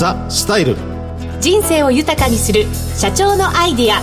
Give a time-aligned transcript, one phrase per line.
[0.00, 0.76] ザ・スタイル。
[1.42, 2.64] 人生を豊かにする
[2.96, 4.00] 社長のアイディア。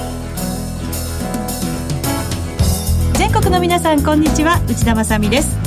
[3.18, 4.62] 全国の皆さんこんにちは。
[4.70, 5.58] 内田まさです。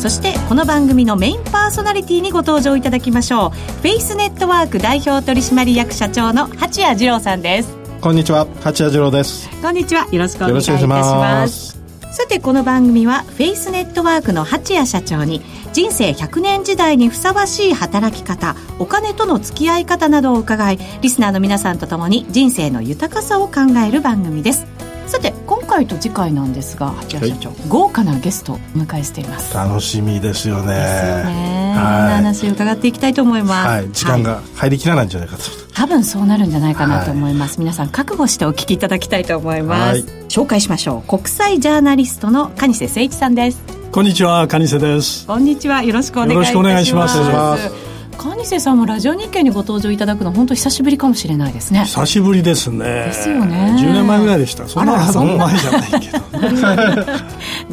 [0.00, 3.50] そしてこの番組のメインパーソナリティにご登場いただきましょう。
[3.50, 7.76] フェイスネットワーク代表取締役社長の八谷二郎さんです。
[8.00, 8.46] こんにちは。
[8.62, 9.50] 八谷二郎です。
[9.60, 10.08] こんにちは。
[10.10, 11.83] よろしくお願いいたします
[12.14, 15.42] さてこの番組はフェイスネットワークの八谷社長に
[15.72, 24.64] 人生100年時代にふさわしい働き方お金との付き合い方などを伺いリスナーの皆さんとともに人生の豊かさを考える番組です。
[25.08, 29.52] さて今回と次回なんですが八谷社長、はい、豪華なゲストをお迎えしています。
[29.52, 30.68] 楽しみですよね。
[30.68, 35.42] ですよね、はい、話を伺っていきたいと思います、はい、時間が入りきらないんじゃないかと、
[35.74, 45.24] 多分そうなるんじゃないかなと思います、皆さん覚悟してお聞きいただきたいと思います、紹介しましょう国際ジャーナリストの蟹瀬誠一さんですこんにちは、蟹瀬です。
[45.24, 47.83] こんにちは、よろしくお願いします。
[48.24, 48.44] よろしくお願いします。
[48.44, 51.84] 蟹瀬さんもラジオ日経にご登場いただくの本当久しぶりかもしれないですね。
[51.84, 53.06] 久しぶりですね。
[53.06, 53.76] ですよね。
[53.78, 54.66] 10年前ぐらいでした。
[54.66, 56.24] そんなそん前じゃないけど、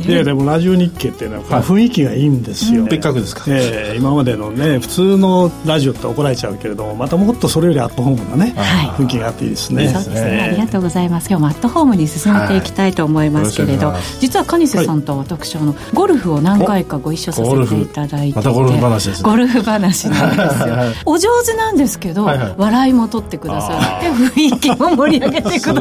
[0.12, 9.90] いやでもラジオ日経っていうのは雰囲気がいいんですよ、別格ですか、えー、今までのね普通のラジオって怒られちゃうけれどもまたもっとそれよりアットホームなね、はい、雰囲気があっていいですね。
[9.90, 11.28] そうですね、ありがとうございます。
[11.30, 20.76] 今日もアットホームに進めていきたいと思いますけれど、はい、実は蟹瀬さんと私あのゴルフを何回かご一緒させていただいてまたゴルフ話です、ね、ゴルフ話なんですよ。
[21.06, 25.74] お上手なんですけど、はいはい、笑いも取ってくださって雰囲気も盛り上げてください。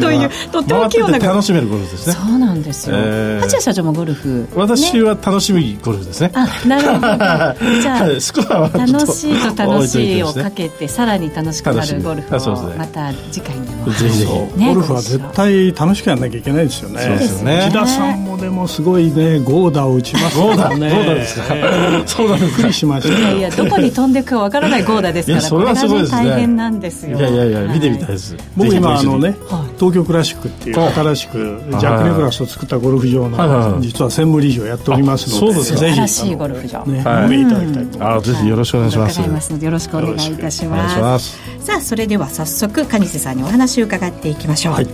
[0.00, 2.12] というとっても器用な楽しめるゴルフですね。
[2.14, 6.30] そうなんですよ、えー、八谷社長もゴルフ、私は楽しみゴルフですね。
[6.34, 7.80] あなるほど。
[7.80, 13.86] じゃあ、スコアは楽しいと楽しいをかけてさらに楽しくなるゴルフをまた次回にも。
[13.92, 17.00] ぜひぜひ、ね、ゴルフは絶対楽しくやらなきゃいけないですよね。
[17.00, 17.68] そうですね。
[17.68, 20.90] 内田さんもでもすごいねゴーダを打ちますゴーダね。
[20.90, 21.42] ゴーダですか、
[22.06, 23.18] そうなんですびっくりしました。
[23.18, 26.28] いやいやどこに飛んでくかわからないゴーダですからそれはすごいですね。
[26.28, 27.18] 大変なんですよ。
[27.18, 29.36] いやいやいや見てみたいです、僕今あのね、
[29.78, 36.84] 東京クラシックっていう新しくジャック・ニクラスを作ったゴルフ場の実は専務理事をやっておりますのでぜひしいゴルフ場。
[36.86, 39.20] ねお見いただきたいと思いぜひよろしくお願いします。
[39.20, 41.38] ますのでよろしくお願いいたします。
[41.60, 44.86] さあそれでは早速蟹瀬さんにお話を伺っていきましょう、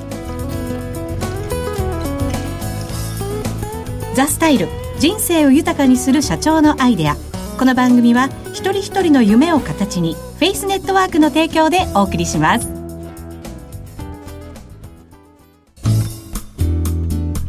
[4.15, 4.69] ザ・スタイル。
[4.99, 7.17] 人生を豊かにする社長のアイデア
[7.59, 12.69] この番組は一人一人の夢を形にフェイスネットワークの提供でお送りします。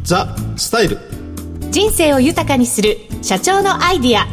[0.02, 0.98] ザ・スタイル。
[1.70, 4.26] 人生を豊かにする社長のアイディア。
[4.26, 4.30] さ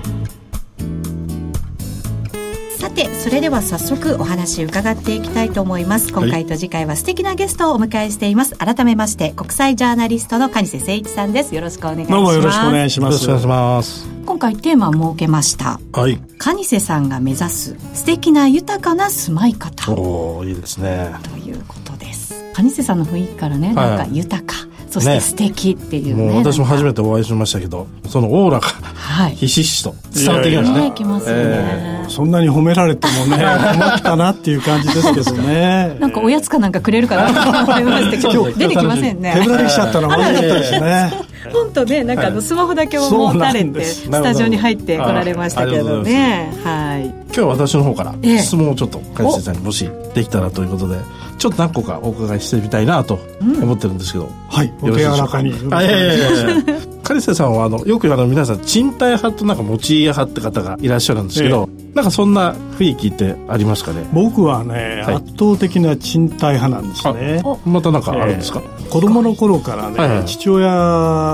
[2.92, 6.12] てそれでは早速お話伺っていきたいと思います。
[6.14, 11.56] 今回と次回は素敵なゲストをお迎えしています、改めまして国際ジャーナリストの蟹瀬誠一さんです。
[11.56, 12.12] よろしくお願いします。
[12.12, 13.14] どうもよろしくお願いします。
[13.14, 14.08] よろしくお願いします。
[14.26, 15.80] 今回テーマを設けました。
[15.94, 16.20] はい。
[16.38, 19.92] 蟹瀬さんが目指す素敵な豊かな住まい方。
[19.92, 21.12] おおいいですね。
[21.24, 22.34] ということです。
[22.54, 24.56] 蟹瀬さんの雰囲気からね、なんか豊か、
[24.92, 31.44] そして素敵っていうね、ね、私も初めてお会いしましたけどそのオーラが、はい、ひしひしと伝わってきましたね。
[31.44, 31.50] ね、
[32.04, 33.38] えー、そんなに褒められてもね
[33.74, 35.96] 困ったなっていう感じですけどね。
[36.02, 39.34] なんかおやつかなんかくれるかなと思いましたけど出てきませんね。
[39.34, 41.14] 手ぶらできちゃったの悪かったですね。
[41.54, 46.52] 本当ねなんかあのスマホだけを持たれてスタジオに入ってこられましたけどね。
[46.64, 47.06] はい。
[47.06, 50.98] 今日は私の方から質問をちょっと梶瀬さんにもしできたらということで
[51.38, 55.54] ちょっと何個かお伺いしてみたいなと思ってるんですけど、うん、はいお手柔らかに。
[55.72, 56.64] あいやいやいや
[57.04, 64.08] カリセさんはあのよくあの皆さん賃貸派となんか持ち家派って方がいらっしゃるんですけど、ええ、なんかそん親雰囲気ってありますかね？
[64.12, 67.44] 僕はね、はい、圧倒的な賃貸派なんですね。
[67.66, 70.70] またなんかあるんですか、えー、子供の頃からね、はいはい、父親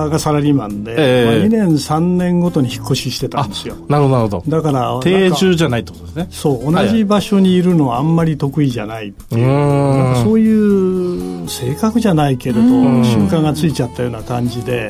[0.09, 1.25] がサラリーマンで、えー。
[1.25, 3.75] まあ、2年3年ごとに引っ越ししてたんですよ。
[3.88, 4.44] なるほどなるほど。
[4.47, 6.28] だから定住じゃないってことですね。
[6.31, 14.90] そう同じ場所にいるのはあんまり得意じゃないっていう、はい、そういう性格じゃないけれど習慣がついちゃったような感じで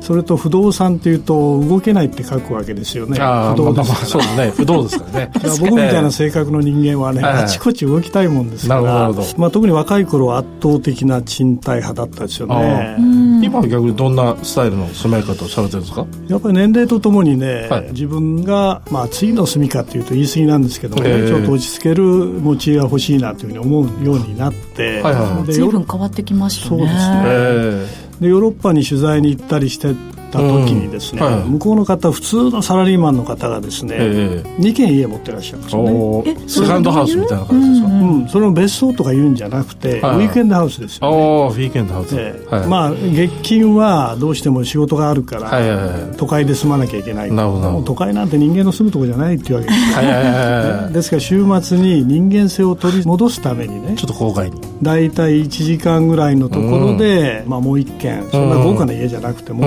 [0.00, 3.18] それと不動産っていうと動けないって書くわけですよね。
[3.18, 4.50] 不動ですから、まあ、そうですね。
[4.50, 5.30] 不動ですからね。
[5.60, 12.96] 僕みたいな性格の人間はね、あちこち動きたいもんですから、まあ、特に若い頃は圧倒的な賃貸派だったですよね。
[13.42, 16.06] 今は逆にどんなスタイルの住まい方をされてるんですか？
[16.28, 26.78] やっぱり年齢とともにね、はい、自分が、まあ、次の住みかっていうと言い過ぎなんですけども、ね、ちょっと落ち着ける持ち家が欲しいなというふうに思うようになって、はいはい、随分変わってきましたね。
[26.78, 29.94] そうですね、でヨーロッパに取材に行ったりして
[30.30, 35.82] った時にですね、向こうの方普通のサラリーマンの方がですね、えー、2軒家持ってらっしゃるんですよ
[36.22, 36.48] ね。
[36.48, 41.16] セカンドハウスみたいな感じですか、うん、それも別荘とか言うんじゃなくて、はい、ウィークエンドハウスですよね。
[41.16, 47.32] ウィークエンドハウス、えーはい、まあ月金はどうしても仕事があるから、はいはいはい、都会で住まなきゃいけない。
[47.32, 47.82] なるほど。
[47.82, 54.60] 都会なんて人間の住むとこじゃないっていうわけですですから週末に人間性を取り戻すためにねちょっと郊外に。
[54.82, 58.26] 大体1時間ぐらいのところで、うん、まあ、もう一軒。
[58.30, 59.60] そんな豪華な家じゃなくて持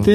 [0.00, 0.09] っていて、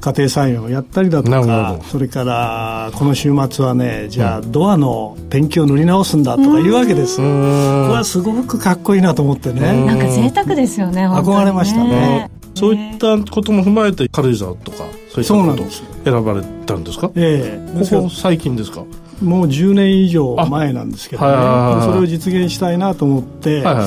[0.00, 9.84] 家庭菜園をやったりだとかそれからこの週末はねじゃあドアのペンキを塗り直すんだとかいうわけですこれはすごくかっこいいなと思ってね。
[9.86, 12.30] なんか贅沢ですよね憧れましたね。
[12.54, 15.70] そういったことも踏まえて軽井沢とかそういったこと
[16.04, 17.10] 選ばれたんですか？
[17.14, 17.78] ええ。
[17.78, 18.84] ここ最近ですか？
[19.22, 23.84] もう10年以上前なんですけどね、それを実現したいなと思って、はいはい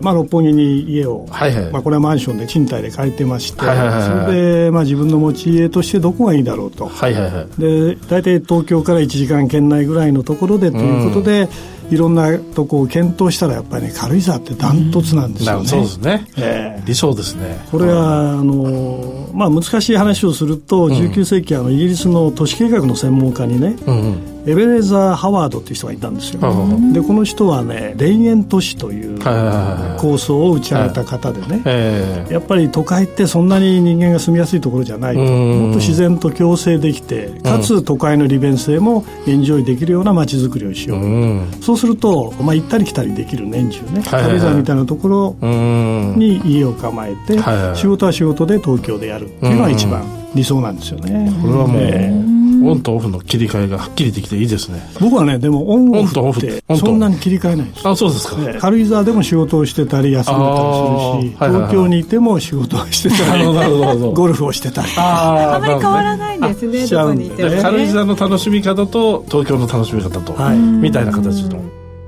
[0.00, 11.48] まあ、六本木に家を、はいはい、まあ、これはマンションで賃貸で借りてまして、はいはいはいそれで、まあ、自分の持ち家としてどこがいいだろうと、はいはいはい、で大体東京から1時間圏内ぐらいのところでということで、
[11.90, 17.58] いろんなとこを検討したらやっぱりね軽井沢ってダントツなんですよね、うん、そうですね、えー、理想ですね。
[17.70, 26.40] これはあの、まあ、難しい話をすると19世紀あのイギリスの都市計画の専門家にね、うんうんエベレザー・ハワードっていう人がいたんですよ、
[26.92, 29.18] でこの人はね田園都市という
[29.98, 35.20] 構想を打ち上げた方でね、やっぱり都会ってそんなに人間が住みやすいところじゃないと。
[35.20, 44.02] もっと自然と共生できてかつ都会の利便性もエンジョイできるような街づくりをしよう、うそうすると、まあ、行ったり来たりできる年中ね。
[44.04, 45.36] 軽井沢みたいなところ
[46.16, 47.38] に家を構えて、
[47.74, 50.04] 仕事は仕事で東京でやるっていうのが一番
[50.34, 51.32] 理想なんですよね。
[51.42, 52.29] これはもう、えー
[52.62, 54.80] オンとオフの切り替えがはっきりできていいですね。
[55.00, 57.88] 僕はねでもオンオフってそんなに切り替えないんです。
[57.88, 63.44] あそうですか、ね、軽井沢でも仕事をしてたり休んでたりするし、東京にいても仕事をしてたり
[64.14, 64.88] ゴルフをしてたり。
[64.96, 71.62] あまり変わらないんですねどこにいても、ね、軽井沢の楽しみ方と東京の楽しみ方と、はい、みたいな形の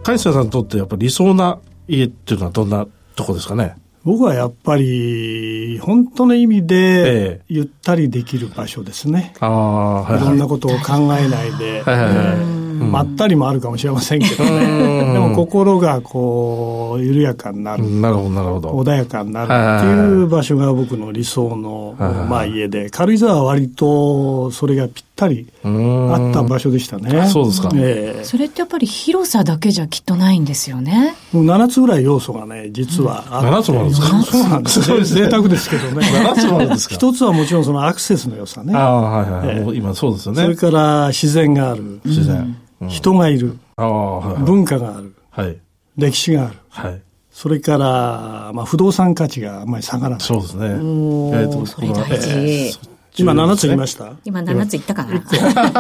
[0.05, 1.59] 海瀬さんにとってやっぱ理想な
[1.89, 3.77] 家っていうのはどんなとこですかね？
[4.05, 9.33] 僕はやっぱり、本当の意味で、ゆったりできる場所ですね。
[9.41, 11.83] ええ、いろんなことを考えないで。
[11.83, 12.62] はいはいはい
[12.93, 15.13] まったりもあるかもしれませんけどね。
[15.13, 17.83] でも心がこう、緩やかになる。
[17.91, 18.71] なるほど、なるほど。
[18.71, 27.27] 穏やかになるっていう場所が僕の理想の、まあ家で、軽井沢は割とそれがぴったりあった場所でしたね。
[27.29, 27.71] そうですか。
[27.75, 31.15] えー、それってやっぱり広さだけじゃきっとないんですよね。
[31.33, 33.49] 7つぐらい要素がね、実はあって。
[33.49, 34.23] 7つもあるんですか？
[34.23, 35.15] そうなんです。
[35.15, 36.07] 贅沢ですけどね。
[36.35, 36.95] 7つもあるんですか？
[36.97, 38.75] 一つはもちろんそのアクセスの良さね。
[38.75, 39.57] ああ、はいはい。
[39.59, 40.43] えー、今そうですよね。
[40.43, 42.01] それから自然がある。
[42.05, 42.57] 自然。
[42.89, 45.59] 人がいる、文化がある、はい、
[45.97, 50.21] 歴史がある、はい、それから、まあ、不動産価値があんまり下がらない。
[50.21, 50.67] そうですね。
[50.67, 52.79] えー、とそれ大事。
[53.19, 54.15] 今7つ言いました？
[54.25, 55.13] 今7つ言ったかな？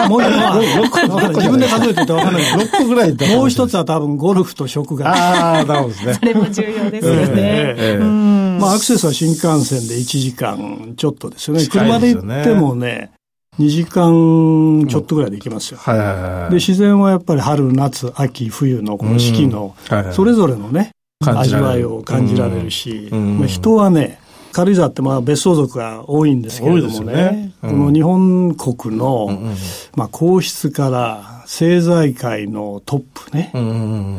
[0.06, 2.42] もう1個、自分で数えてて分からない。
[2.42, 5.12] 6個ぐらいもう一つは多分ゴルフと食が。
[5.12, 6.14] ああ、なるほどですね。
[6.14, 7.98] それも重要ですよね。
[8.60, 11.66] まあアクセスは新幹線で1時間ちょっとですよね。
[11.66, 13.12] 車で行ってもね、
[13.58, 15.78] 2時間ちょっとぐらいで行きますよ。
[15.78, 19.76] はいはいはい、で、自然はやっぱり春、夏、秋、冬のこの四季の、
[20.12, 24.18] それぞれのね、味わいを感じられるし、まあ、人はね、
[24.52, 27.52] 軽井沢ってまあ別荘族が多いんですけれどもね、ね。
[27.62, 29.28] うん、この日本国の、
[29.96, 33.50] まあ皇室から政財界のトップね、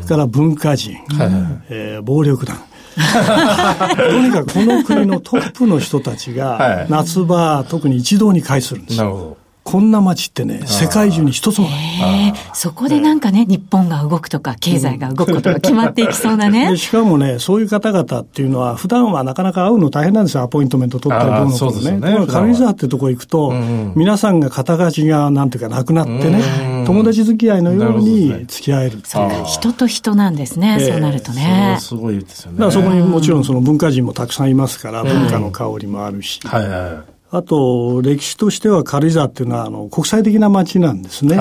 [0.04, 2.56] それから文化人、はいはい、えー、暴力団、
[3.96, 9.36] とにかくこの国のトップの人たちが夏場、特に一堂に会するんですよ。
[9.64, 12.34] こんな街ってね、世界中に一つもない。
[12.52, 16.76] そこでなんかね、日本が動くとか、経済が動くことが決まっていきそうなね。
[16.76, 22.10] しかもね、そういう方々っていうのは、普段はなかなか会うの大変なんですよ、アポイントメント取ったりどうのこうのね。
[22.10, 23.54] ねと軽井沢ってとこ行くと、
[23.94, 31.78] 皆さんが肩書きがなんていうかなくなってね、友達付き合いのように付き合えるそう人と人なんですね、そうなるとね。
[31.80, 32.58] すごいですよね。
[32.58, 36.38] だからそこにもちろんその文化人もたくさんいますから、文化の香りもあるし。
[36.44, 37.13] はいはい。
[37.36, 41.36] あと、歴史としては軽井沢っていうのは、あの、国際的な街なんですね。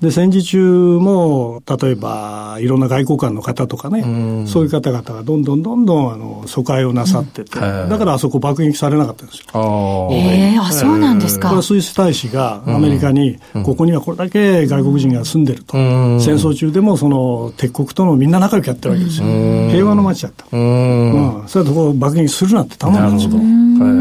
[0.00, 9.44] で、戦時中も、例えば、いろんな外交官の方とかね、うそういう方々がどんどんどんどん、あの、疎開をなさってて、だからあそこ爆撃されなかったんですよ。
[9.52, 11.48] あええー、あ、そうなんですか。
[11.48, 15.74] これはスイス大使がアメリカに、ここにはこれだけ外国人が住んでると。
[15.74, 19.26] 戦争中でも、その、敵国とのみんな仲良くやってるわけですよ。
[19.70, 20.44] 平和の街だった。
[20.50, 21.44] うん。
[21.46, 23.32] そういうとこ爆撃するなって頼んだんですよ。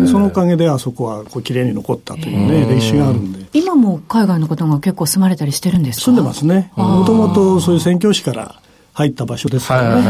[0.08, 3.46] そのおかげであそこはこう綺麗に残ったというね、歴史があるんで。
[3.54, 6.06] 今も海外の方が結構住まれたりしてるんですか？
[6.06, 6.72] 住んでますね。
[6.76, 8.62] もともとそういう宣教師から
[9.00, 10.01] 入った場所ですからね。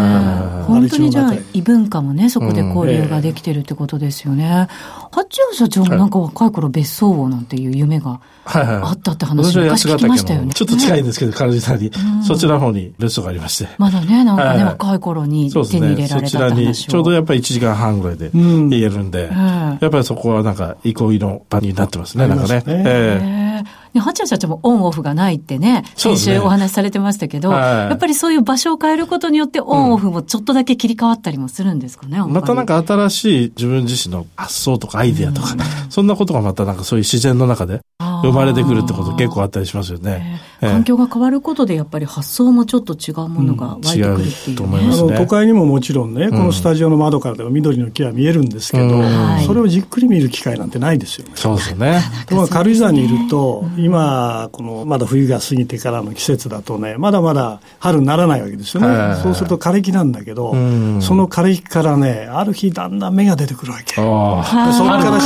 [0.66, 4.68] 本当にじゃあ異文化もね、そこで交流ができてるってことですよね。
[5.12, 10.54] 八谷社長もなんか若い頃別荘をなんていう夢があったって話を昔聞きましたよね。
[10.54, 11.92] ちょっと近いんですけど、軽井沢に、
[12.26, 13.70] そちらの方に別荘がありまして。
[13.78, 16.24] まだね、なんかね、若い頃に手に入れられたって話を。
[16.24, 23.49] そちらにちょうどやっぱり1時間半ぐらいで言えるんで、やっぱりそこはなんか憩いの場になってますね、なんかね。
[23.94, 35.56] ええね、八谷社長もオンオフがないってね、先週お話しされてましたけど、やっぱりそういう場所を変えることによってオンオフもちょっとだけ切り替わったりもするんですかね、またなんか新しい自分自身の発想とかアイディアとか、
[35.90, 37.82] そんなことがまたなんかそういう自然の中で
[38.22, 40.42] 生まれてくるってこと結構あったりしますよね。
[40.62, 45.18] 環境が変わることでやっぱり発想もちょっと違うものが湧いてくるっていう、ね、と思いますね。
[45.18, 49.02] 都会にももちろんね、このスタジオの窓からでも緑の木は見えるんですけど、
[49.46, 51.32] それをじっくり見る機会なんてないですよね。
[51.36, 52.02] そうですよね。
[52.28, 59.16] ところが軽井沢にいると、今、このまだ冬が過ぎてからの季節だとね、まだまだ春にならないわけですよね。
[59.24, 60.52] そうすると枯れ木なんだけど、
[61.00, 63.96] その枯れ木からね、ある日だんだん芽が出てくるわけ。
[63.96, 65.22] それから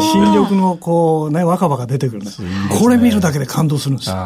[0.00, 2.48] 新緑のこうね、若葉が出てくる、ね、
[2.78, 4.16] これ見るだけで感動するんですよ。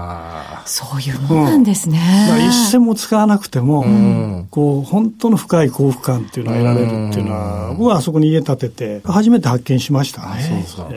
[0.65, 1.99] そういうもんなんですね。
[2.31, 10.43] うん、一銭も使わなくても、うん、こう、本当の深い幸福感っていうのが得られるっていうのは、僕はあそこに家建てて、初めて発見しましたね。
[10.43, 10.89] そうですか。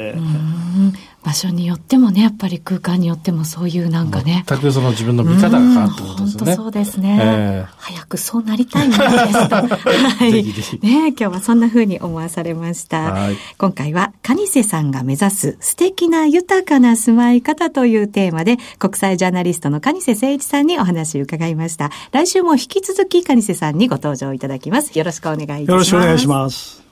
[1.29, 4.43] えー場所によってもね、やっぱり空間によってもそういうなんかね。
[4.47, 6.45] 全くその自分の見方が変わってことですね。
[6.45, 9.55] 本当そうですね、えー、早くそうなりたいものですと。
[9.61, 10.43] はい。
[10.81, 13.11] ね今日はそんな風に思わされました。
[13.11, 21.91] はい今回は、カニセさんが目指す素敵な豊かな住まい方というテーマで、国際ジャーナリストのカニセ誠一さんにお話を伺いました。
[22.11, 24.97] 来週も引き続きカニセさんにご登場いただきます。
[24.97, 25.71] よろしくお願いいたします。
[25.71, 26.88] よろしくお願いします。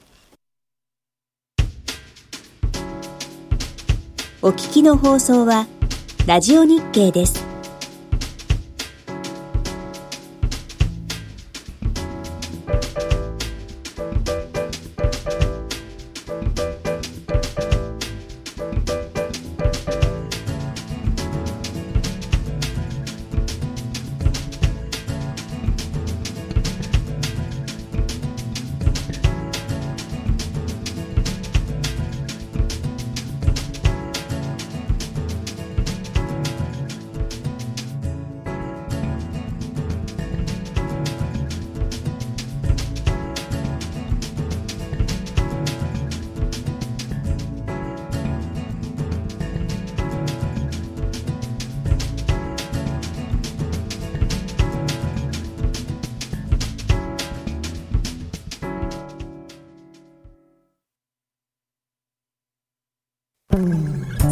[4.40, 5.66] お聞きの放送は、
[6.28, 7.47] ラジオ日経です。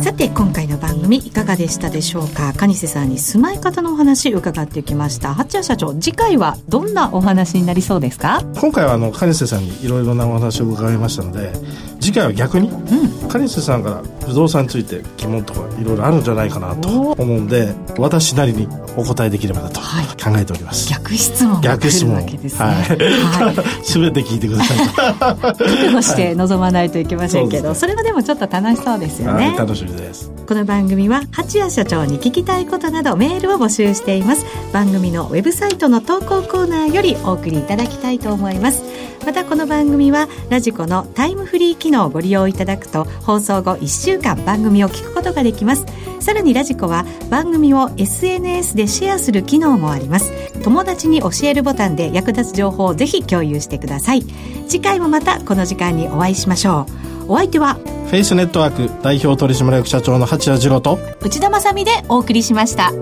[0.02, 2.52] さて今回の番組いかがでしたでしょうか？
[2.52, 5.32] 蟹瀬さんに住まい方のお話伺ってきました。
[5.34, 8.42] 八谷社長次回はどんなお話になりそうですか？
[8.60, 11.52] 今回はあの蟹瀬さんにいろいろなお話を伺いましたので
[12.00, 22.74] 次回は逆に、うん、蟹瀬さんから不動産について疑問とかいろいろあるんじゃないかなと思うんで私なりにお答えできればなと考えております、はい、逆質問逆質問ですね、はい。
[22.76, 25.54] はい、全て聞いてください覚
[25.86, 34.46] 悟 して臨まないといけませんけどそれはでもちょっと楽しそうですよね、楽しみですこの番組は八谷社長に聞きたいことなどメールを募集しています。
[34.72, 38.82] 番組のウェブサイトの投稿コーナーよりお送りいただきたいと思います。
[39.24, 45.84] またこの番組はラジコのタイムフリー機能をご利用いただくと放送後1週間番組を聞くことができます。
[46.20, 50.32] さらにラジコは番組を SNS でシェアする機能もあります。
[50.62, 54.22] 友達に教えるボタンで役立つ情報をぜひ共有してください。
[54.68, 57.15] 次回もまたこの時間にお会いしましょう。
[57.28, 62.92] お相手はフェイスネットワーク代表取締役社長の八谷次郎と内田まさでお送りしました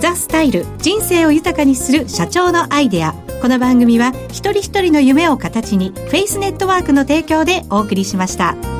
[0.00, 8.77] ザ・スタイル人生を豊かにする社長のアイデアこの番組は一人一人の夢を形にフェイスネットワークの提供でお送りしました。